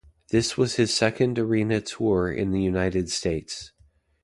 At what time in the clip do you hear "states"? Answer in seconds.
3.11-3.71